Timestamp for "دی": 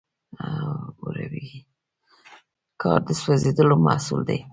4.29-4.39